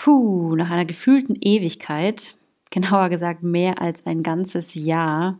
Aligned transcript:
Puh, 0.00 0.54
nach 0.54 0.70
einer 0.70 0.84
gefühlten 0.84 1.34
Ewigkeit, 1.40 2.36
genauer 2.70 3.08
gesagt 3.08 3.42
mehr 3.42 3.82
als 3.82 4.06
ein 4.06 4.22
ganzes 4.22 4.74
Jahr, 4.74 5.36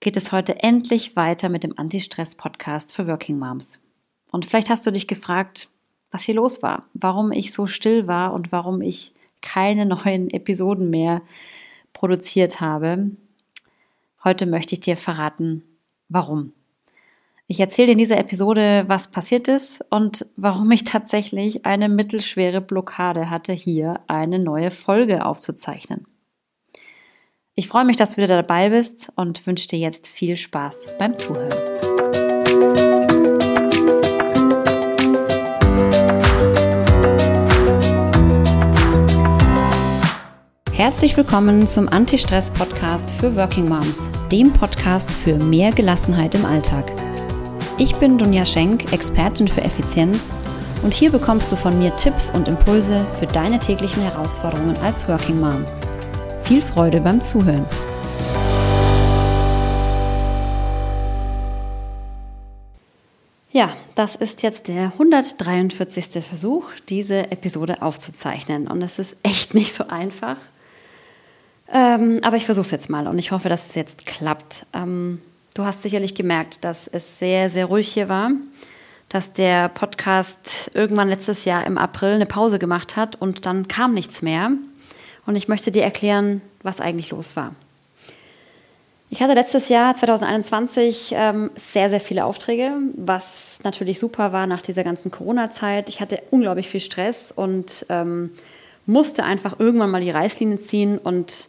geht 0.00 0.16
es 0.16 0.32
heute 0.32 0.62
endlich 0.62 1.16
weiter 1.16 1.50
mit 1.50 1.64
dem 1.64 1.78
Anti-Stress-Podcast 1.78 2.94
für 2.94 3.06
Working 3.06 3.38
Moms. 3.38 3.82
Und 4.32 4.46
vielleicht 4.46 4.70
hast 4.70 4.86
du 4.86 4.90
dich 4.90 5.06
gefragt, 5.06 5.68
was 6.10 6.22
hier 6.22 6.36
los 6.36 6.62
war, 6.62 6.86
warum 6.94 7.30
ich 7.30 7.52
so 7.52 7.66
still 7.66 8.06
war 8.06 8.32
und 8.32 8.52
warum 8.52 8.80
ich 8.80 9.12
keine 9.42 9.84
neuen 9.94 10.30
Episoden 10.30 10.88
mehr 10.88 11.20
produziert 11.92 12.62
habe. 12.62 13.10
Heute 14.24 14.46
möchte 14.46 14.76
ich 14.76 14.80
dir 14.80 14.96
verraten, 14.96 15.62
warum. 16.08 16.54
Ich 17.50 17.60
erzähle 17.60 17.92
in 17.92 17.98
dieser 17.98 18.18
Episode, 18.18 18.84
was 18.88 19.10
passiert 19.10 19.48
ist 19.48 19.82
und 19.88 20.26
warum 20.36 20.70
ich 20.70 20.84
tatsächlich 20.84 21.64
eine 21.64 21.88
mittelschwere 21.88 22.60
Blockade 22.60 23.30
hatte, 23.30 23.54
hier 23.54 24.00
eine 24.06 24.38
neue 24.38 24.70
Folge 24.70 25.24
aufzuzeichnen. 25.24 26.06
Ich 27.54 27.66
freue 27.66 27.86
mich, 27.86 27.96
dass 27.96 28.16
du 28.16 28.22
wieder 28.22 28.42
dabei 28.42 28.68
bist 28.68 29.10
und 29.16 29.46
wünsche 29.46 29.66
dir 29.66 29.78
jetzt 29.78 30.08
viel 30.08 30.36
Spaß 30.36 30.98
beim 30.98 31.16
Zuhören. 31.16 31.48
Herzlich 40.74 41.16
willkommen 41.16 41.66
zum 41.66 41.88
Anti-Stress-Podcast 41.88 43.10
für 43.12 43.34
Working 43.34 43.70
Moms, 43.70 44.10
dem 44.30 44.52
Podcast 44.52 45.14
für 45.14 45.36
mehr 45.36 45.72
Gelassenheit 45.72 46.34
im 46.34 46.44
Alltag. 46.44 47.07
Ich 47.80 47.94
bin 47.94 48.18
Dunja 48.18 48.44
Schenk, 48.44 48.92
Expertin 48.92 49.46
für 49.46 49.60
Effizienz 49.60 50.32
und 50.82 50.94
hier 50.94 51.12
bekommst 51.12 51.52
du 51.52 51.54
von 51.54 51.78
mir 51.78 51.94
Tipps 51.94 52.28
und 52.28 52.48
Impulse 52.48 53.06
für 53.20 53.28
deine 53.28 53.60
täglichen 53.60 54.02
Herausforderungen 54.02 54.76
als 54.78 55.06
Working 55.08 55.38
Mom. 55.38 55.64
Viel 56.42 56.60
Freude 56.60 57.00
beim 57.00 57.22
Zuhören. 57.22 57.64
Ja, 63.52 63.72
das 63.94 64.16
ist 64.16 64.42
jetzt 64.42 64.66
der 64.66 64.86
143. 64.94 66.24
Versuch, 66.24 66.66
diese 66.88 67.30
Episode 67.30 67.80
aufzuzeichnen. 67.80 68.66
Und 68.66 68.82
es 68.82 68.98
ist 68.98 69.18
echt 69.22 69.54
nicht 69.54 69.72
so 69.72 69.86
einfach. 69.86 70.36
Ähm, 71.72 72.18
aber 72.22 72.36
ich 72.36 72.44
versuche 72.44 72.64
es 72.64 72.72
jetzt 72.72 72.90
mal 72.90 73.06
und 73.06 73.20
ich 73.20 73.30
hoffe, 73.30 73.48
dass 73.48 73.68
es 73.68 73.76
jetzt 73.76 74.04
klappt. 74.04 74.66
Ähm, 74.74 75.22
Du 75.58 75.64
hast 75.64 75.82
sicherlich 75.82 76.14
gemerkt, 76.14 76.64
dass 76.64 76.86
es 76.86 77.18
sehr, 77.18 77.50
sehr 77.50 77.66
ruhig 77.66 77.88
hier 77.88 78.08
war, 78.08 78.30
dass 79.08 79.32
der 79.32 79.68
Podcast 79.68 80.70
irgendwann 80.72 81.08
letztes 81.08 81.46
Jahr 81.46 81.66
im 81.66 81.78
April 81.78 82.10
eine 82.10 82.26
Pause 82.26 82.60
gemacht 82.60 82.94
hat 82.94 83.20
und 83.20 83.44
dann 83.44 83.66
kam 83.66 83.92
nichts 83.92 84.22
mehr. 84.22 84.52
Und 85.26 85.34
ich 85.34 85.48
möchte 85.48 85.72
dir 85.72 85.82
erklären, 85.82 86.42
was 86.62 86.80
eigentlich 86.80 87.10
los 87.10 87.34
war. 87.34 87.56
Ich 89.10 89.20
hatte 89.20 89.34
letztes 89.34 89.68
Jahr, 89.68 89.96
2021, 89.96 91.14
ähm, 91.16 91.50
sehr, 91.56 91.90
sehr 91.90 91.98
viele 91.98 92.24
Aufträge, 92.24 92.74
was 92.94 93.58
natürlich 93.64 93.98
super 93.98 94.32
war 94.32 94.46
nach 94.46 94.62
dieser 94.62 94.84
ganzen 94.84 95.10
Corona-Zeit. 95.10 95.88
Ich 95.88 96.00
hatte 96.00 96.22
unglaublich 96.30 96.68
viel 96.68 96.78
Stress 96.78 97.32
und 97.32 97.84
ähm, 97.88 98.30
musste 98.86 99.24
einfach 99.24 99.58
irgendwann 99.58 99.90
mal 99.90 100.02
die 100.02 100.12
Reißlinie 100.12 100.60
ziehen 100.60 100.98
und 100.98 101.48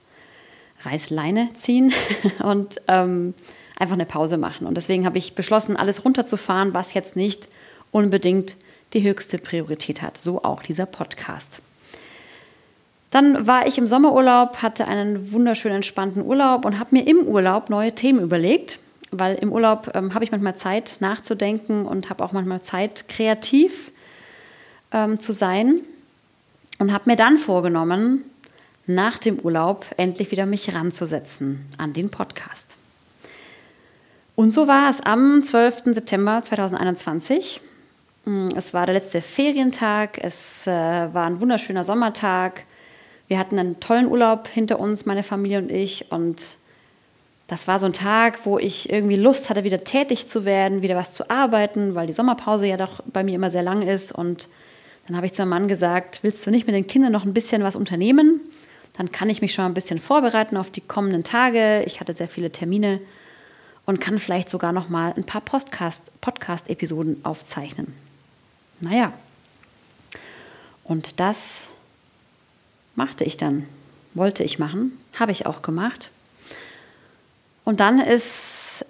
Reißleine 0.81 1.53
ziehen 1.53 1.93
und 2.43 2.81
ähm, 2.87 3.35
einfach 3.79 3.95
eine 3.95 4.05
Pause 4.05 4.37
machen. 4.37 4.67
Und 4.67 4.75
deswegen 4.75 5.05
habe 5.05 5.17
ich 5.17 5.33
beschlossen, 5.33 5.75
alles 5.75 6.05
runterzufahren, 6.05 6.73
was 6.73 6.93
jetzt 6.93 7.15
nicht 7.15 7.47
unbedingt 7.91 8.55
die 8.93 9.01
höchste 9.01 9.37
Priorität 9.37 10.01
hat. 10.01 10.17
So 10.17 10.43
auch 10.43 10.61
dieser 10.61 10.85
Podcast. 10.85 11.61
Dann 13.11 13.47
war 13.47 13.65
ich 13.65 13.77
im 13.77 13.87
Sommerurlaub, 13.87 14.57
hatte 14.57 14.87
einen 14.87 15.31
wunderschönen 15.31 15.77
entspannten 15.77 16.23
Urlaub 16.23 16.65
und 16.65 16.77
habe 16.77 16.95
mir 16.95 17.07
im 17.07 17.25
Urlaub 17.25 17.69
neue 17.69 17.95
Themen 17.95 18.19
überlegt, 18.19 18.79
weil 19.11 19.35
im 19.35 19.51
Urlaub 19.51 19.91
ähm, 19.95 20.13
habe 20.13 20.23
ich 20.23 20.31
manchmal 20.31 20.55
Zeit 20.55 20.97
nachzudenken 20.99 21.85
und 21.85 22.11
habe 22.11 22.23
auch 22.23 22.33
manchmal 22.33 22.61
Zeit, 22.61 23.07
kreativ 23.07 23.91
ähm, 24.91 25.19
zu 25.19 25.33
sein. 25.33 25.81
Und 26.77 26.93
habe 26.93 27.09
mir 27.09 27.15
dann 27.15 27.37
vorgenommen, 27.37 28.23
nach 28.85 29.17
dem 29.17 29.39
Urlaub 29.39 29.85
endlich 29.97 30.31
wieder 30.31 30.45
mich 30.45 30.73
ranzusetzen 30.73 31.65
an 31.77 31.93
den 31.93 32.09
Podcast. 32.09 32.78
Und 34.39 34.51
so 34.51 34.69
war 34.69 34.89
es 34.89 35.01
am 35.01 35.43
12. 35.43 35.93
September 35.93 36.41
2021. 36.41 37.59
Mm, 38.23 38.47
es 38.55 38.73
war 38.73 38.85
der 38.85 38.95
letzte 38.95 39.19
Ferientag, 39.19 40.17
es 40.23 40.65
äh, 40.65 40.71
war 40.71 41.25
ein 41.25 41.41
wunderschöner 41.41 41.83
Sommertag. 41.83 42.63
Wir 43.27 43.37
hatten 43.37 43.59
einen 43.59 43.81
tollen 43.81 44.07
Urlaub 44.07 44.47
hinter 44.47 44.79
uns, 44.79 45.05
meine 45.05 45.23
Familie 45.23 45.57
und 45.57 45.69
ich. 45.69 46.09
Und 46.13 46.41
das 47.47 47.67
war 47.67 47.79
so 47.79 47.85
ein 47.85 47.91
Tag, 47.91 48.45
wo 48.45 48.57
ich 48.57 48.89
irgendwie 48.89 49.17
Lust 49.17 49.49
hatte, 49.49 49.65
wieder 49.65 49.83
tätig 49.83 50.25
zu 50.29 50.45
werden, 50.45 50.83
wieder 50.83 50.95
was 50.95 51.13
zu 51.13 51.29
arbeiten, 51.29 51.93
weil 51.93 52.07
die 52.07 52.13
Sommerpause 52.13 52.65
ja 52.65 52.77
doch 52.77 53.01
bei 53.07 53.25
mir 53.25 53.35
immer 53.35 53.51
sehr 53.51 53.63
lang 53.63 53.81
ist. 53.81 54.13
Und 54.13 54.47
dann 55.05 55.17
habe 55.17 55.25
ich 55.25 55.33
zu 55.33 55.41
meinem 55.41 55.49
Mann 55.49 55.67
gesagt, 55.67 56.19
willst 56.21 56.47
du 56.47 56.49
nicht 56.49 56.65
mit 56.65 56.77
den 56.77 56.87
Kindern 56.87 57.11
noch 57.11 57.25
ein 57.25 57.33
bisschen 57.33 57.61
was 57.61 57.75
unternehmen? 57.75 58.39
Dann 58.93 59.11
kann 59.11 59.29
ich 59.29 59.41
mich 59.41 59.53
schon 59.53 59.65
mal 59.65 59.69
ein 59.69 59.73
bisschen 59.73 59.99
vorbereiten 59.99 60.55
auf 60.55 60.71
die 60.71 60.79
kommenden 60.79 61.25
Tage. 61.25 61.83
Ich 61.85 61.99
hatte 61.99 62.13
sehr 62.13 62.29
viele 62.29 62.53
Termine 62.53 63.01
und 63.89 63.99
kann 63.99 64.19
vielleicht 64.19 64.51
sogar 64.51 64.71
noch 64.71 64.87
mal 64.87 65.15
ein 65.17 65.23
paar 65.23 65.41
Podcast-Episoden 65.41 67.25
aufzeichnen. 67.25 67.95
Naja, 68.81 69.11
und 70.83 71.19
das 71.19 71.69
machte 72.93 73.23
ich 73.23 73.35
dann, 73.35 73.67
wollte 74.13 74.43
ich 74.43 74.59
machen, 74.59 74.91
habe 75.19 75.31
ich 75.31 75.47
auch 75.47 75.63
gemacht. 75.63 76.11
Und 77.63 77.79
dann 77.79 77.99
ist 77.99 78.85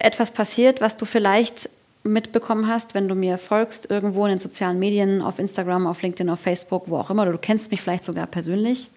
etwas 0.00 0.32
passiert, 0.32 0.80
was 0.80 0.96
du 0.96 1.04
vielleicht 1.04 1.70
mitbekommen 2.02 2.66
hast, 2.66 2.96
wenn 2.96 3.06
du 3.06 3.14
mir 3.14 3.38
folgst, 3.38 3.88
irgendwo 3.88 4.24
in 4.24 4.30
den 4.30 4.40
sozialen 4.40 4.80
Medien, 4.80 5.22
auf 5.22 5.38
Instagram, 5.38 5.86
auf 5.86 6.02
LinkedIn, 6.02 6.28
auf 6.28 6.40
Facebook, 6.40 6.90
wo 6.90 6.96
auch 6.96 7.10
immer, 7.10 7.24
du 7.24 7.38
kennst 7.38 7.70
mich 7.70 7.82
vielleicht 7.82 8.02
sogar 8.04 8.26
persönlich. 8.26 8.90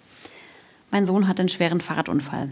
Mein 0.90 1.06
Sohn 1.06 1.28
hat 1.28 1.40
einen 1.40 1.50
schweren 1.50 1.80
Fahrradunfall. 1.80 2.50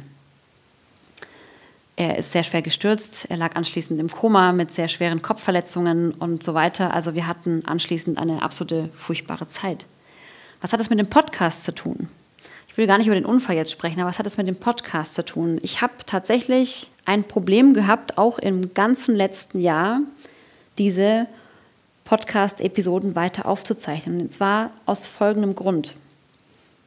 Er 1.99 2.17
ist 2.17 2.31
sehr 2.31 2.43
schwer 2.43 2.61
gestürzt. 2.61 3.25
Er 3.29 3.35
lag 3.35 3.57
anschließend 3.57 3.99
im 3.99 4.09
Koma 4.09 4.53
mit 4.53 4.73
sehr 4.73 4.87
schweren 4.87 5.21
Kopfverletzungen 5.21 6.11
und 6.11 6.45
so 6.45 6.53
weiter. 6.53 6.93
Also 6.93 7.13
wir 7.13 7.27
hatten 7.27 7.65
anschließend 7.65 8.17
eine 8.17 8.41
absolute 8.41 8.87
furchtbare 8.93 9.47
Zeit. 9.47 9.85
Was 10.61 10.71
hat 10.71 10.79
das 10.79 10.89
mit 10.89 10.97
dem 10.97 11.09
Podcast 11.09 11.65
zu 11.65 11.73
tun? 11.75 12.07
Ich 12.69 12.77
will 12.77 12.87
gar 12.87 12.97
nicht 12.97 13.07
über 13.07 13.17
den 13.17 13.25
Unfall 13.25 13.57
jetzt 13.57 13.73
sprechen, 13.73 13.99
aber 13.99 14.07
was 14.07 14.17
hat 14.17 14.25
das 14.25 14.37
mit 14.37 14.47
dem 14.47 14.55
Podcast 14.55 15.13
zu 15.13 15.25
tun? 15.25 15.59
Ich 15.61 15.81
habe 15.81 15.91
tatsächlich 16.05 16.89
ein 17.03 17.25
Problem 17.25 17.73
gehabt, 17.73 18.17
auch 18.17 18.39
im 18.39 18.73
ganzen 18.73 19.13
letzten 19.13 19.59
Jahr, 19.59 19.99
diese 20.77 21.27
Podcast-Episoden 22.05 23.17
weiter 23.17 23.45
aufzuzeichnen. 23.45 24.21
Und 24.21 24.31
zwar 24.31 24.71
aus 24.85 25.05
folgendem 25.05 25.53
Grund. 25.53 25.95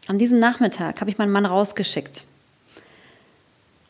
An 0.07 0.17
diesem 0.17 0.39
Nachmittag 0.39 1.03
habe 1.03 1.11
ich 1.11 1.19
meinen 1.19 1.33
Mann 1.33 1.45
rausgeschickt 1.45 2.25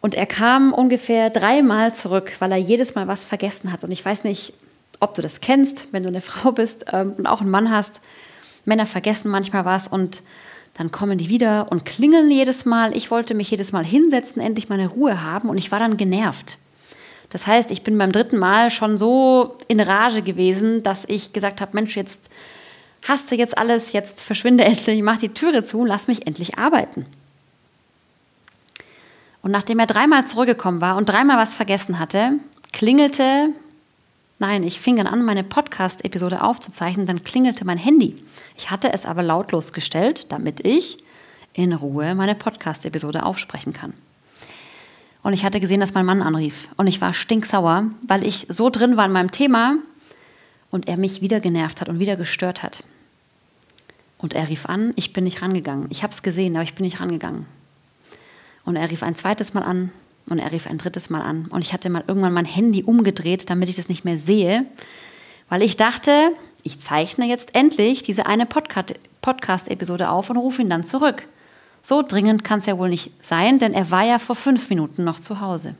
und 0.02 0.16
er 0.16 0.26
kam 0.26 0.74
ungefähr 0.74 1.30
dreimal 1.30 1.94
zurück, 1.94 2.32
weil 2.40 2.52
er 2.52 2.58
jedes 2.58 2.94
Mal 2.94 3.08
was 3.08 3.24
vergessen 3.24 3.72
hat. 3.72 3.84
Und 3.84 3.92
ich 3.92 4.04
weiß 4.04 4.24
nicht, 4.24 4.52
ob 5.00 5.14
du 5.14 5.22
das 5.22 5.40
kennst, 5.40 5.88
wenn 5.92 6.02
du 6.02 6.08
eine 6.08 6.20
Frau 6.20 6.52
bist 6.52 6.86
ähm, 6.92 7.14
und 7.16 7.26
auch 7.26 7.40
einen 7.40 7.50
Mann 7.50 7.70
hast. 7.70 8.00
Männer 8.64 8.84
vergessen 8.84 9.30
manchmal 9.30 9.64
was 9.64 9.88
und 9.88 10.22
dann 10.74 10.90
kommen 10.90 11.18
die 11.18 11.28
wieder 11.28 11.70
und 11.70 11.84
klingeln 11.84 12.30
jedes 12.30 12.64
Mal. 12.64 12.96
Ich 12.96 13.10
wollte 13.10 13.34
mich 13.34 13.50
jedes 13.50 13.72
Mal 13.72 13.84
hinsetzen, 13.84 14.42
endlich 14.42 14.68
meine 14.68 14.88
Ruhe 14.88 15.22
haben 15.22 15.48
und 15.48 15.58
ich 15.58 15.70
war 15.70 15.78
dann 15.78 15.96
genervt. 15.96 16.58
Das 17.30 17.46
heißt, 17.46 17.70
ich 17.70 17.82
bin 17.82 17.96
beim 17.96 18.12
dritten 18.12 18.38
Mal 18.38 18.70
schon 18.70 18.96
so 18.96 19.56
in 19.68 19.80
Rage 19.80 20.22
gewesen, 20.22 20.82
dass 20.82 21.04
ich 21.08 21.32
gesagt 21.32 21.60
habe, 21.60 21.72
Mensch, 21.74 21.96
jetzt 21.96 22.28
hast 23.02 23.30
du 23.30 23.36
jetzt 23.36 23.56
alles, 23.56 23.92
jetzt 23.92 24.22
verschwinde 24.22 24.64
endlich, 24.64 25.00
mach 25.02 25.18
die 25.18 25.28
Türe 25.28 25.62
zu, 25.62 25.84
lass 25.84 26.08
mich 26.08 26.26
endlich 26.26 26.58
arbeiten. 26.58 27.06
Und 29.42 29.50
nachdem 29.50 29.80
er 29.80 29.86
dreimal 29.86 30.26
zurückgekommen 30.26 30.80
war 30.80 30.96
und 30.96 31.08
dreimal 31.08 31.36
was 31.36 31.56
vergessen 31.56 31.98
hatte, 31.98 32.34
klingelte, 32.72 33.48
nein, 34.38 34.62
ich 34.62 34.80
fing 34.80 34.96
dann 34.96 35.08
an, 35.08 35.24
meine 35.24 35.42
Podcast-Episode 35.42 36.42
aufzuzeichnen, 36.42 37.06
dann 37.06 37.24
klingelte 37.24 37.64
mein 37.64 37.78
Handy. 37.78 38.22
Ich 38.56 38.70
hatte 38.70 38.92
es 38.92 39.04
aber 39.04 39.22
lautlos 39.22 39.72
gestellt, 39.72 40.26
damit 40.30 40.64
ich 40.64 40.98
in 41.54 41.72
Ruhe 41.72 42.14
meine 42.14 42.34
Podcast-Episode 42.34 43.24
aufsprechen 43.24 43.72
kann. 43.72 43.94
Und 45.22 45.32
ich 45.32 45.44
hatte 45.44 45.60
gesehen, 45.60 45.80
dass 45.80 45.94
mein 45.94 46.06
Mann 46.06 46.22
anrief. 46.22 46.68
Und 46.76 46.86
ich 46.86 47.00
war 47.00 47.12
stinksauer, 47.12 47.86
weil 48.06 48.24
ich 48.26 48.46
so 48.48 48.70
drin 48.70 48.96
war 48.96 49.06
in 49.06 49.12
meinem 49.12 49.30
Thema 49.30 49.76
und 50.70 50.88
er 50.88 50.96
mich 50.96 51.20
wieder 51.20 51.40
genervt 51.40 51.80
hat 51.80 51.88
und 51.88 51.98
wieder 51.98 52.16
gestört 52.16 52.62
hat. 52.62 52.84
Und 54.18 54.34
er 54.34 54.48
rief 54.48 54.66
an, 54.66 54.92
ich 54.96 55.12
bin 55.12 55.24
nicht 55.24 55.42
rangegangen. 55.42 55.86
Ich 55.90 56.02
habe 56.02 56.12
es 56.12 56.22
gesehen, 56.22 56.54
aber 56.54 56.64
ich 56.64 56.74
bin 56.74 56.84
nicht 56.84 57.00
rangegangen. 57.00 57.46
Und 58.64 58.76
er 58.76 58.90
rief 58.90 59.02
ein 59.02 59.16
zweites 59.16 59.54
Mal 59.54 59.62
an 59.62 59.92
und 60.28 60.38
er 60.38 60.52
rief 60.52 60.66
ein 60.66 60.78
drittes 60.78 61.10
Mal 61.10 61.22
an. 61.22 61.46
Und 61.46 61.62
ich 61.62 61.72
hatte 61.72 61.90
mal 61.90 62.04
irgendwann 62.06 62.32
mein 62.32 62.44
Handy 62.44 62.84
umgedreht, 62.84 63.50
damit 63.50 63.68
ich 63.68 63.76
das 63.76 63.88
nicht 63.88 64.04
mehr 64.04 64.18
sehe, 64.18 64.64
weil 65.48 65.62
ich 65.62 65.76
dachte, 65.76 66.30
ich 66.62 66.80
zeichne 66.80 67.26
jetzt 67.26 67.54
endlich 67.54 68.02
diese 68.02 68.26
eine 68.26 68.46
Podcast-Episode 68.46 70.10
auf 70.10 70.30
und 70.30 70.36
rufe 70.36 70.62
ihn 70.62 70.70
dann 70.70 70.84
zurück. 70.84 71.26
So 71.82 72.02
dringend 72.02 72.44
kann 72.44 72.60
es 72.60 72.66
ja 72.66 72.78
wohl 72.78 72.88
nicht 72.88 73.10
sein, 73.20 73.58
denn 73.58 73.74
er 73.74 73.90
war 73.90 74.04
ja 74.04 74.18
vor 74.18 74.36
fünf 74.36 74.70
Minuten 74.70 75.02
noch 75.02 75.18
zu 75.18 75.40
Hause. 75.40 75.74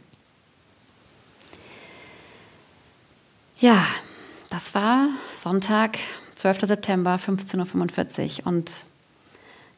Ja, 3.58 3.86
das 4.50 4.74
war 4.74 5.08
Sonntag, 5.36 5.98
12. 6.34 6.62
September, 6.62 7.14
15.45 7.14 8.40
Uhr. 8.40 8.46
Und 8.48 8.72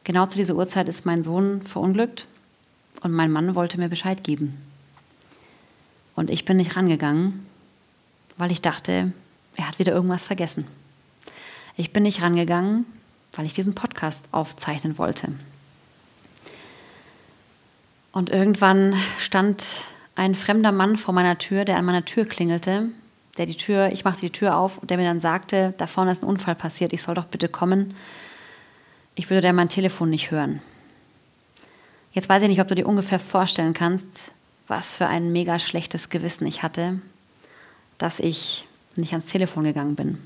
genau 0.03 0.25
zu 0.25 0.37
dieser 0.37 0.55
Uhrzeit 0.55 0.89
ist 0.89 1.05
mein 1.05 1.23
Sohn 1.23 1.61
verunglückt 1.61 2.25
und 3.05 3.11
mein 3.11 3.31
Mann 3.31 3.53
wollte 3.53 3.77
mir 3.77 3.87
Bescheid 3.87 4.23
geben. 4.23 4.57
Und 6.15 6.31
ich 6.31 6.43
bin 6.43 6.57
nicht 6.57 6.75
rangegangen, 6.75 7.45
weil 8.35 8.51
ich 8.51 8.63
dachte, 8.63 9.13
er 9.55 9.67
hat 9.67 9.77
wieder 9.77 9.93
irgendwas 9.93 10.25
vergessen. 10.25 10.65
Ich 11.77 11.93
bin 11.93 12.01
nicht 12.01 12.23
rangegangen, 12.23 12.87
weil 13.33 13.45
ich 13.45 13.53
diesen 13.53 13.75
Podcast 13.75 14.25
aufzeichnen 14.31 14.97
wollte. 14.97 15.33
Und 18.11 18.31
irgendwann 18.31 18.95
stand 19.19 19.85
ein 20.15 20.33
fremder 20.33 20.71
Mann 20.71 20.95
vor 20.95 21.13
meiner 21.13 21.37
Tür, 21.37 21.63
der 21.63 21.77
an 21.77 21.85
meiner 21.85 22.05
Tür 22.05 22.25
klingelte, 22.25 22.89
der 23.37 23.45
die 23.45 23.57
Tür, 23.57 23.91
ich 23.91 24.03
machte 24.03 24.21
die 24.21 24.31
Tür 24.31 24.57
auf 24.57 24.79
und 24.79 24.89
der 24.89 24.97
mir 24.97 25.03
dann 25.03 25.19
sagte, 25.19 25.75
da 25.77 25.85
vorne 25.85 26.11
ist 26.11 26.23
ein 26.23 26.29
Unfall 26.29 26.55
passiert, 26.55 26.91
ich 26.91 27.03
soll 27.03 27.13
doch 27.13 27.25
bitte 27.25 27.49
kommen. 27.49 27.93
Ich 29.13 29.29
würde 29.29 29.41
dann 29.41 29.55
mein 29.55 29.69
Telefon 29.69 30.09
nicht 30.09 30.31
hören. 30.31 30.63
Jetzt 32.15 32.29
weiß 32.29 32.43
ich 32.43 32.47
nicht, 32.47 32.61
ob 32.61 32.69
du 32.69 32.75
dir 32.75 32.87
ungefähr 32.87 33.19
vorstellen 33.19 33.73
kannst, 33.73 34.31
was 34.67 34.93
für 34.93 35.05
ein 35.05 35.33
mega 35.33 35.59
schlechtes 35.59 36.09
Gewissen 36.09 36.47
ich 36.47 36.63
hatte, 36.63 37.01
dass 37.97 38.21
ich 38.21 38.65
nicht 38.95 39.11
ans 39.11 39.25
Telefon 39.25 39.65
gegangen 39.65 39.95
bin. 39.95 40.17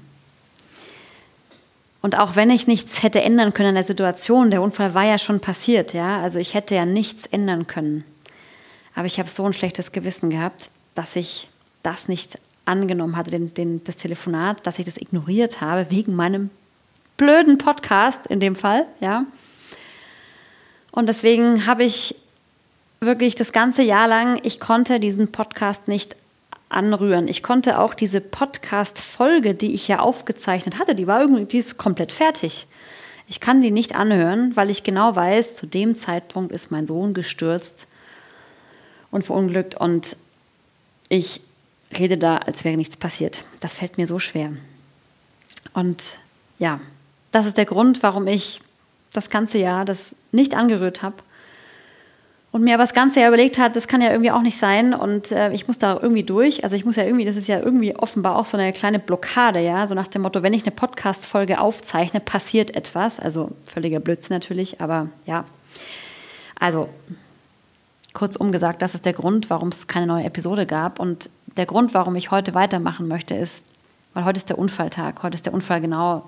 Und 2.03 2.15
auch 2.15 2.35
wenn 2.35 2.51
ich 2.51 2.67
nichts 2.67 3.01
hätte 3.01 3.23
ändern 3.23 3.55
können 3.55 3.69
an 3.69 3.75
der 3.75 3.83
Situation, 3.83 4.51
der 4.51 4.61
Unfall 4.61 4.93
war 4.93 5.03
ja 5.03 5.17
schon 5.17 5.39
passiert, 5.39 5.93
ja, 5.93 6.21
also 6.21 6.37
ich 6.37 6.53
hätte 6.53 6.75
ja 6.75 6.85
nichts 6.85 7.25
ändern 7.25 7.65
können. 7.65 8.03
Aber 8.93 9.07
ich 9.07 9.17
habe 9.17 9.27
so 9.27 9.43
ein 9.45 9.53
schlechtes 9.53 9.91
Gewissen 9.91 10.29
gehabt, 10.29 10.69
dass 10.93 11.15
ich 11.15 11.49
das 11.81 12.07
nicht 12.07 12.37
angenommen 12.65 13.17
hatte, 13.17 13.31
den, 13.31 13.55
den, 13.55 13.83
das 13.83 13.97
Telefonat, 13.97 14.65
dass 14.67 14.77
ich 14.77 14.85
das 14.85 14.97
ignoriert 14.97 15.59
habe, 15.59 15.89
wegen 15.89 16.15
meinem 16.15 16.51
blöden 17.17 17.57
Podcast 17.57 18.27
in 18.27 18.39
dem 18.39 18.55
Fall, 18.55 18.85
ja. 19.01 19.25
Und 20.91 21.07
deswegen 21.07 21.65
habe 21.65 21.83
ich 21.83 22.15
wirklich 22.99 23.35
das 23.35 23.51
ganze 23.51 23.83
Jahr 23.83 24.07
lang, 24.07 24.39
ich 24.43 24.59
konnte 24.59 24.99
diesen 24.99 25.31
Podcast 25.31 25.87
nicht 25.87 26.15
anrühren. 26.69 27.27
Ich 27.27 27.43
konnte 27.43 27.79
auch 27.79 27.93
diese 27.93 28.21
Podcast-Folge, 28.21 29.55
die 29.55 29.73
ich 29.73 29.87
ja 29.87 29.99
aufgezeichnet 29.99 30.77
hatte, 30.77 30.95
die 30.95 31.07
war 31.07 31.21
irgendwie, 31.21 31.45
die 31.45 31.57
ist 31.57 31.77
komplett 31.77 32.11
fertig. 32.11 32.67
Ich 33.27 33.39
kann 33.39 33.61
die 33.61 33.71
nicht 33.71 33.95
anhören, 33.95 34.55
weil 34.55 34.69
ich 34.69 34.83
genau 34.83 35.15
weiß, 35.15 35.55
zu 35.55 35.67
dem 35.67 35.95
Zeitpunkt 35.95 36.51
ist 36.51 36.71
mein 36.71 36.87
Sohn 36.87 37.13
gestürzt 37.13 37.87
und 39.11 39.25
verunglückt 39.25 39.75
und 39.75 40.15
ich 41.09 41.41
rede 41.97 42.17
da, 42.17 42.37
als 42.37 42.63
wäre 42.63 42.77
nichts 42.77 42.97
passiert. 42.97 43.45
Das 43.59 43.73
fällt 43.73 43.97
mir 43.97 44.07
so 44.07 44.19
schwer. 44.19 44.53
Und 45.73 46.19
ja, 46.59 46.79
das 47.31 47.45
ist 47.45 47.57
der 47.57 47.65
Grund, 47.65 48.03
warum 48.03 48.27
ich 48.27 48.61
das 49.13 49.29
ganze 49.29 49.57
Jahr 49.57 49.85
das 49.85 50.15
nicht 50.31 50.55
angerührt 50.55 51.01
habe 51.01 51.15
und 52.51 52.63
mir 52.63 52.73
aber 52.73 52.83
das 52.83 52.93
Ganze 52.93 53.21
ja 53.21 53.27
überlegt 53.27 53.59
hat, 53.59 53.75
das 53.75 53.87
kann 53.87 54.01
ja 54.01 54.09
irgendwie 54.09 54.31
auch 54.31 54.41
nicht 54.41 54.57
sein 54.57 54.93
und 54.95 55.31
äh, 55.31 55.51
ich 55.51 55.67
muss 55.67 55.77
da 55.77 55.99
irgendwie 56.01 56.23
durch. 56.23 56.63
Also 56.63 56.75
ich 56.75 56.83
muss 56.83 56.95
ja 56.95 57.03
irgendwie, 57.03 57.25
das 57.25 57.35
ist 57.35 57.47
ja 57.47 57.59
irgendwie 57.59 57.95
offenbar 57.95 58.37
auch 58.37 58.45
so 58.45 58.57
eine 58.57 58.73
kleine 58.73 58.97
Blockade, 58.97 59.59
ja, 59.59 59.85
so 59.85 59.93
nach 59.93 60.07
dem 60.07 60.23
Motto, 60.23 60.41
wenn 60.41 60.53
ich 60.53 60.63
eine 60.63 60.71
Podcast-Folge 60.71 61.59
aufzeichne, 61.59 62.19
passiert 62.19 62.75
etwas. 62.75 63.19
Also 63.19 63.51
völliger 63.63 63.99
Blödsinn 63.99 64.35
natürlich, 64.35 64.81
aber 64.81 65.09
ja. 65.27 65.45
Also 66.59 66.89
kurzum 68.13 68.51
gesagt, 68.51 68.81
das 68.81 68.95
ist 68.95 69.05
der 69.05 69.13
Grund, 69.13 69.51
warum 69.51 69.69
es 69.69 69.87
keine 69.87 70.07
neue 70.07 70.25
Episode 70.25 70.65
gab 70.65 70.99
und 70.99 71.29
der 71.55 71.67
Grund, 71.67 71.93
warum 71.93 72.15
ich 72.15 72.31
heute 72.31 72.55
weitermachen 72.55 73.07
möchte, 73.07 73.35
ist, 73.35 73.63
weil 74.15 74.25
heute 74.25 74.37
ist 74.37 74.49
der 74.49 74.57
Unfalltag. 74.57 75.21
Heute 75.21 75.35
ist 75.35 75.45
der 75.45 75.53
Unfall 75.53 75.81
genau 75.81 76.23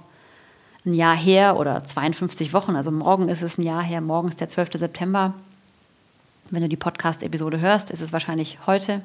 ein 0.86 0.94
Jahr 0.94 1.16
her 1.16 1.58
oder 1.58 1.84
52 1.84 2.54
Wochen. 2.54 2.76
Also 2.76 2.92
morgen 2.92 3.30
ist 3.30 3.42
es 3.42 3.58
ein 3.58 3.64
Jahr 3.64 3.84
her, 3.84 4.02
morgen 4.02 4.30
ist 4.30 4.40
der 4.40 4.50
12. 4.50 4.72
September. 4.74 5.34
Wenn 6.50 6.62
du 6.62 6.70
die 6.70 6.78
Podcast-Episode 6.78 7.60
hörst, 7.60 7.92
ist 7.92 8.02
es 8.02 8.14
wahrscheinlich 8.14 8.58
heute. 8.68 9.02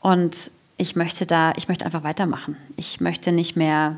Und 0.00 0.50
ich 0.76 0.96
möchte 0.96 1.26
da, 1.26 1.52
ich 1.56 1.68
möchte 1.68 1.84
einfach 1.84 2.04
weitermachen. 2.04 2.56
Ich 2.76 3.00
möchte 3.00 3.32
nicht 3.32 3.56
mehr 3.56 3.96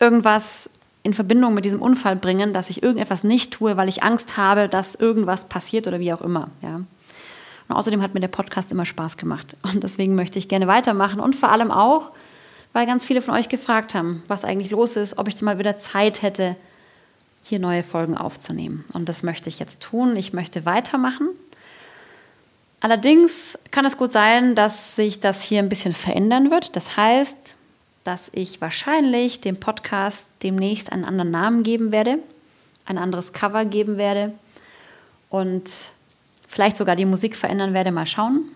irgendwas 0.00 0.70
in 1.02 1.14
Verbindung 1.14 1.54
mit 1.54 1.64
diesem 1.64 1.82
Unfall 1.82 2.16
bringen, 2.16 2.54
dass 2.54 2.70
ich 2.70 2.82
irgendetwas 2.82 3.24
nicht 3.24 3.52
tue, 3.52 3.76
weil 3.76 3.88
ich 3.88 4.02
Angst 4.02 4.36
habe, 4.36 4.68
dass 4.68 4.94
irgendwas 4.94 5.44
passiert 5.48 5.86
oder 5.86 6.00
wie 6.00 6.12
auch 6.12 6.20
immer. 6.20 6.48
Ja. 6.60 6.76
Und 6.76 7.76
außerdem 7.76 8.02
hat 8.02 8.14
mir 8.14 8.20
der 8.20 8.28
Podcast 8.28 8.72
immer 8.72 8.84
Spaß 8.84 9.16
gemacht. 9.16 9.56
Und 9.62 9.82
deswegen 9.82 10.14
möchte 10.14 10.38
ich 10.38 10.48
gerne 10.48 10.66
weitermachen. 10.66 11.20
Und 11.20 11.36
vor 11.36 11.50
allem 11.50 11.70
auch, 11.70 12.12
weil 12.72 12.86
ganz 12.86 13.04
viele 13.04 13.20
von 13.20 13.34
euch 13.34 13.48
gefragt 13.48 13.94
haben, 13.94 14.22
was 14.28 14.44
eigentlich 14.44 14.70
los 14.70 14.96
ist, 14.96 15.18
ob 15.18 15.28
ich 15.28 15.40
mal 15.42 15.58
wieder 15.58 15.78
Zeit 15.78 16.22
hätte, 16.22 16.56
hier 17.42 17.58
neue 17.58 17.82
Folgen 17.82 18.16
aufzunehmen. 18.16 18.84
Und 18.92 19.08
das 19.08 19.22
möchte 19.22 19.48
ich 19.48 19.58
jetzt 19.58 19.82
tun. 19.82 20.16
Ich 20.16 20.32
möchte 20.32 20.64
weitermachen. 20.64 21.28
Allerdings 22.80 23.58
kann 23.70 23.84
es 23.84 23.96
gut 23.96 24.12
sein, 24.12 24.54
dass 24.54 24.96
sich 24.96 25.20
das 25.20 25.42
hier 25.42 25.60
ein 25.60 25.68
bisschen 25.68 25.94
verändern 25.94 26.50
wird. 26.50 26.76
Das 26.76 26.96
heißt, 26.96 27.54
dass 28.04 28.30
ich 28.32 28.60
wahrscheinlich 28.60 29.40
dem 29.40 29.58
Podcast 29.58 30.30
demnächst 30.42 30.92
einen 30.92 31.04
anderen 31.04 31.30
Namen 31.30 31.62
geben 31.62 31.92
werde, 31.92 32.18
ein 32.84 32.98
anderes 32.98 33.32
Cover 33.32 33.64
geben 33.64 33.96
werde 33.96 34.32
und 35.30 35.70
vielleicht 36.48 36.76
sogar 36.76 36.96
die 36.96 37.04
Musik 37.04 37.36
verändern 37.36 37.74
werde. 37.74 37.92
Mal 37.92 38.06
schauen. 38.06 38.50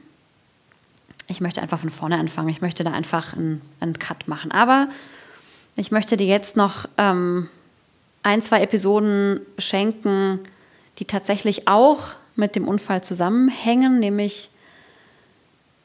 Ich 1.29 1.41
möchte 1.41 1.61
einfach 1.61 1.81
von 1.81 1.91
vorne 1.91 2.19
anfangen. 2.19 2.49
Ich 2.49 2.61
möchte 2.61 2.85
da 2.85 2.93
einfach 2.93 3.35
einen, 3.35 3.63
einen 3.81 3.99
Cut 3.99 4.29
machen. 4.29 4.53
Aber 4.53 4.89
ich 5.77 5.91
möchte 5.91 6.17
dir 6.17 6.27
jetzt 6.27 6.57
noch 6.57 6.89
ähm, 6.99 7.49
ein, 8.23 8.43
zwei 8.43 8.63
Episoden 8.63 9.41
schenken, 9.59 10.41
die 10.99 11.05
tatsächlich 11.05 11.69
auch 11.69 12.13
mit 12.35 12.57
dem 12.57 12.69
Unfall 12.69 13.03
zusammenhängen, 13.03 13.99
nämlich, 13.99 14.51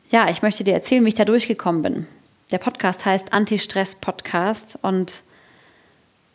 ja, 0.09 0.29
ich 0.29 0.41
möchte 0.41 0.63
dir 0.63 0.73
erzählen, 0.73 1.03
wie 1.05 1.09
ich 1.09 1.15
da 1.15 1.25
durchgekommen 1.25 1.81
bin. 1.81 2.07
Der 2.51 2.57
Podcast 2.57 3.05
heißt 3.05 3.31
Anti-Stress-Podcast 3.31 4.79
und 4.81 5.23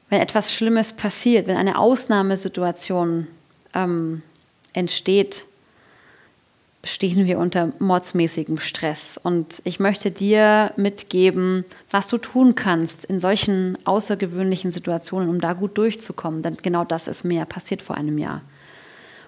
wenn 0.09 0.21
etwas 0.21 0.53
Schlimmes 0.53 0.95
passiert, 0.95 1.47
wenn 1.47 1.57
eine 1.57 1.79
Ausnahmesituation 1.79 3.27
ähm, 3.75 4.23
entsteht, 4.73 5.45
stehen 6.87 7.27
wir 7.27 7.39
unter 7.39 7.73
mordsmäßigem 7.79 8.59
Stress. 8.59 9.19
Und 9.23 9.61
ich 9.65 9.81
möchte 9.81 10.11
dir 10.11 10.73
mitgeben, 10.77 11.65
was 11.91 12.09
du 12.09 12.19
tun 12.19 12.55
kannst 12.55 13.05
in 13.05 13.21
solchen 13.21 13.77
außergewöhnlichen 13.85 14.71
Situationen, 14.71 15.29
um 15.29 15.41
da 15.41 15.53
gut 15.53 15.77
durchzukommen. 15.77 16.43
Denn 16.43 16.57
genau 16.63 16.85
das 16.85 17.09
ist 17.09 17.25
mir 17.25 17.45
passiert 17.45 17.83
vor 17.83 17.97
einem 17.97 18.19
Jahr. 18.19 18.43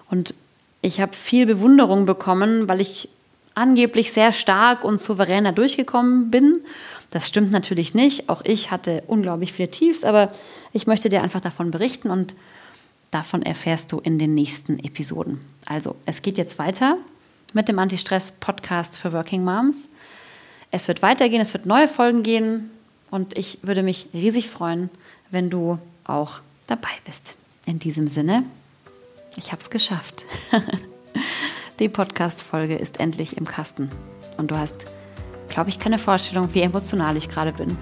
Und 0.09 0.33
ich 0.81 1.01
habe 1.01 1.13
viel 1.13 1.45
Bewunderung 1.45 2.05
bekommen, 2.05 2.67
weil 2.67 2.81
ich 2.81 3.09
angeblich 3.53 4.11
sehr 4.13 4.31
stark 4.31 4.83
und 4.83 4.99
souverän 4.99 5.43
da 5.43 5.51
durchgekommen 5.51 6.31
bin. 6.31 6.61
Das 7.11 7.27
stimmt 7.27 7.51
natürlich 7.51 7.93
nicht. 7.93 8.29
Auch 8.29 8.41
ich 8.45 8.71
hatte 8.71 9.03
unglaublich 9.07 9.53
viele 9.53 9.71
Tiefs, 9.71 10.03
aber 10.03 10.31
ich 10.71 10.87
möchte 10.87 11.09
dir 11.09 11.21
einfach 11.21 11.41
davon 11.41 11.71
berichten 11.71 12.09
und 12.09 12.35
davon 13.11 13.41
erfährst 13.41 13.91
du 13.91 13.99
in 13.99 14.19
den 14.19 14.33
nächsten 14.33 14.79
Episoden. 14.79 15.41
Also, 15.65 15.95
es 16.05 16.21
geht 16.21 16.37
jetzt 16.37 16.59
weiter 16.59 16.97
mit 17.53 17.67
dem 17.67 17.79
Anti-Stress-Podcast 17.79 18.97
für 18.97 19.13
Working 19.13 19.43
Moms. 19.43 19.89
Es 20.71 20.87
wird 20.87 21.01
weitergehen, 21.01 21.41
es 21.41 21.53
wird 21.53 21.65
neue 21.65 21.87
Folgen 21.87 22.23
gehen 22.23 22.69
und 23.09 23.37
ich 23.37 23.59
würde 23.63 23.83
mich 23.83 24.07
riesig 24.13 24.49
freuen, 24.49 24.89
wenn 25.31 25.49
du 25.49 25.79
auch 26.03 26.39
dabei 26.67 26.89
bist. 27.05 27.35
In 27.65 27.79
diesem 27.79 28.07
Sinne, 28.07 28.43
ich 29.35 29.51
habe 29.51 29.61
es 29.61 29.69
geschafft. 29.69 30.25
Die 31.79 31.89
Podcast-Folge 31.89 32.75
ist 32.75 32.99
endlich 32.99 33.37
im 33.37 33.45
Kasten 33.45 33.89
und 34.37 34.51
du 34.51 34.57
hast, 34.57 34.85
glaube 35.47 35.69
ich, 35.69 35.79
keine 35.79 35.97
Vorstellung, 35.97 36.53
wie 36.53 36.61
emotional 36.61 37.17
ich 37.17 37.29
gerade 37.29 37.53
bin. 37.53 37.77